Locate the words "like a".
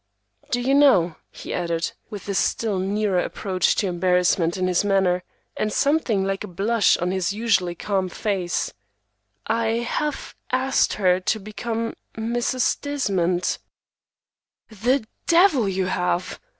6.25-6.47